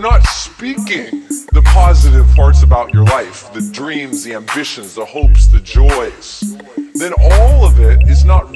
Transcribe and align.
not 0.00 0.22
speaking 0.26 1.26
the 1.52 1.62
positive 1.64 2.26
parts 2.34 2.62
about 2.62 2.92
your 2.92 3.04
life, 3.04 3.52
the 3.52 3.60
dreams, 3.72 4.24
the 4.24 4.34
ambitions, 4.34 4.94
the 4.94 5.04
hopes, 5.04 5.46
the 5.46 5.60
joys, 5.60 6.56
then 6.94 7.12
all 7.20 7.64
of 7.64 7.78
it 7.80 8.08
is 8.08 8.24
not. 8.24 8.50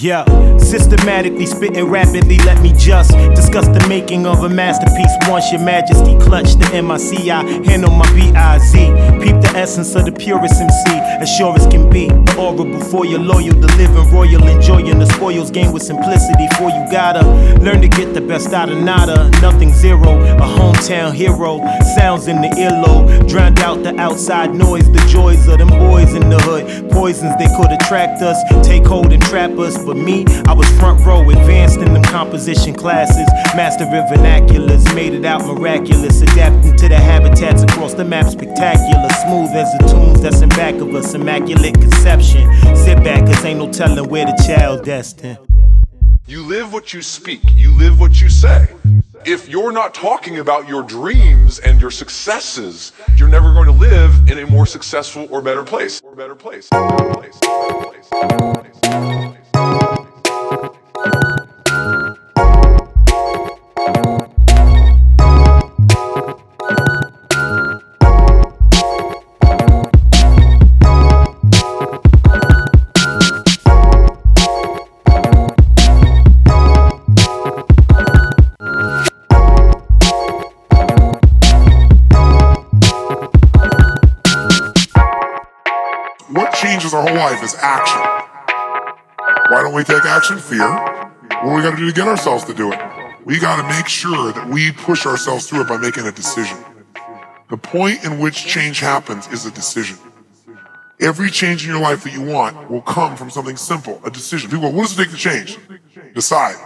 Yeah, 0.00 0.24
systematically 0.58 1.46
spitting 1.46 1.88
rapidly. 1.88 2.38
Let 2.38 2.62
me 2.62 2.72
just 2.72 3.10
discuss 3.34 3.66
the 3.66 3.84
making 3.88 4.26
of 4.26 4.44
a 4.44 4.48
masterpiece. 4.48 5.10
Once 5.26 5.50
your 5.50 5.60
majesty 5.60 6.16
clutch 6.18 6.54
the 6.54 6.70
MIC, 6.82 7.28
I 7.28 7.42
handle 7.68 7.90
my 7.90 8.06
BIZ. 8.14 8.72
Peep 9.20 9.40
the 9.42 9.52
essence 9.56 9.96
of 9.96 10.04
the 10.04 10.12
purest 10.12 10.60
MC, 10.60 10.84
as 11.20 11.28
sure 11.28 11.52
as 11.56 11.66
can 11.66 11.90
be. 11.90 12.06
The 12.06 12.36
aura 12.38 12.64
before 12.64 13.06
you're 13.06 13.18
loyal, 13.18 13.54
the 13.54 13.66
living 13.76 14.08
royal, 14.12 14.46
enjoying 14.46 15.00
the 15.00 15.06
spoils 15.06 15.50
gained 15.50 15.74
with 15.74 15.82
simplicity. 15.82 16.46
For 16.56 16.70
you 16.70 16.86
gotta 16.92 17.26
learn 17.58 17.80
to 17.80 17.88
get 17.88 18.14
the 18.14 18.20
best 18.20 18.52
out 18.52 18.68
of 18.68 18.78
nada, 18.78 19.28
nothing 19.40 19.72
zero. 19.72 20.20
A 20.36 20.46
hometown 20.46 21.12
hero, 21.12 21.58
sounds 21.96 22.28
in 22.28 22.40
the 22.40 22.48
earlobe, 22.50 23.28
drowned 23.28 23.58
out 23.60 23.82
the 23.82 23.98
outside 23.98 24.54
noise. 24.54 24.88
The 24.92 25.04
joys 25.08 25.48
of 25.48 25.58
them 25.58 25.70
boys 25.70 26.14
in 26.14 26.30
the 26.30 26.38
hood, 26.38 26.47
poisons 27.08 27.36
they 27.38 27.48
could 27.56 27.72
attract 27.72 28.20
us, 28.20 28.36
take 28.66 28.84
hold 28.84 29.12
and 29.12 29.22
trap 29.22 29.50
us. 29.58 29.82
But 29.82 29.96
me, 29.96 30.26
I 30.46 30.52
was 30.52 30.68
front 30.78 31.04
row, 31.06 31.28
advanced 31.30 31.78
in 31.78 31.92
them 31.94 32.02
composition 32.02 32.74
classes, 32.74 33.26
mastering 33.56 33.90
vernaculars, 33.90 34.94
made 34.94 35.14
it 35.14 35.24
out 35.24 35.46
miraculous, 35.46 36.20
adapting 36.20 36.76
to 36.76 36.88
the 36.88 36.96
habitats 36.96 37.62
across 37.62 37.94
the 37.94 38.04
map, 38.04 38.26
spectacular, 38.26 39.08
smooth 39.24 39.50
as 39.56 39.72
the 39.78 39.88
tunes 39.88 40.20
that's 40.20 40.42
in 40.42 40.50
back 40.50 40.74
of 40.74 40.94
us, 40.94 41.14
immaculate 41.14 41.74
conception. 41.80 42.44
Sit 42.76 43.02
back, 43.02 43.24
cause 43.24 43.42
ain't 43.44 43.58
no 43.58 43.72
telling 43.72 44.08
where 44.10 44.26
the 44.26 44.44
child 44.46 44.84
destined. 44.84 45.38
You 46.26 46.42
live 46.42 46.74
what 46.74 46.92
you 46.92 47.00
speak, 47.00 47.40
you 47.54 47.70
live 47.78 47.98
what 47.98 48.20
you 48.20 48.28
say. 48.28 48.68
If 49.30 49.46
you're 49.46 49.72
not 49.72 49.92
talking 49.92 50.38
about 50.38 50.66
your 50.66 50.82
dreams 50.82 51.58
and 51.58 51.78
your 51.78 51.90
successes, 51.90 52.92
you're 53.14 53.28
never 53.28 53.52
going 53.52 53.66
to 53.66 53.72
live 53.72 54.26
in 54.26 54.38
a 54.38 54.46
more 54.46 54.64
successful 54.64 55.28
or 55.30 55.42
better 55.42 55.62
place. 55.62 56.00
Or 56.02 56.16
better 56.16 56.34
place. 56.34 56.70
Better 56.70 57.12
place. 57.12 57.38
Better 57.38 57.82
place. 57.82 58.08
Better 58.08 58.54
place. 58.54 58.80
Better 58.80 59.02
place. 59.02 59.17
Our 86.98 87.06
whole 87.06 87.16
life 87.16 87.42
is 87.44 87.54
action. 87.60 88.00
Why 89.50 89.62
don't 89.62 89.74
we 89.74 89.84
take 89.84 90.04
action? 90.04 90.38
Fear. 90.38 90.68
What 90.68 91.44
do 91.44 91.54
we 91.54 91.62
got 91.62 91.70
to 91.70 91.76
do 91.76 91.86
to 91.86 91.92
get 91.92 92.08
ourselves 92.08 92.44
to 92.44 92.54
do 92.54 92.72
it? 92.72 92.80
We 93.24 93.38
got 93.38 93.62
to 93.62 93.68
make 93.68 93.86
sure 93.86 94.32
that 94.32 94.48
we 94.48 94.72
push 94.72 95.06
ourselves 95.06 95.46
through 95.48 95.62
it 95.62 95.68
by 95.68 95.76
making 95.76 96.06
a 96.06 96.12
decision. 96.12 96.58
The 97.50 97.56
point 97.56 98.04
in 98.04 98.18
which 98.18 98.46
change 98.46 98.80
happens 98.80 99.28
is 99.28 99.46
a 99.46 99.50
decision. 99.52 99.96
Every 101.00 101.30
change 101.30 101.64
in 101.64 101.70
your 101.70 101.80
life 101.80 102.02
that 102.02 102.12
you 102.12 102.22
want 102.22 102.68
will 102.68 102.82
come 102.82 103.16
from 103.16 103.30
something 103.30 103.56
simple, 103.56 104.00
a 104.04 104.10
decision. 104.10 104.50
People 104.50 104.70
go, 104.70 104.76
what 104.76 104.88
does 104.88 104.98
it 104.98 105.04
take 105.04 105.12
to 105.12 105.16
change? 105.16 105.58
Decide. 106.14 106.56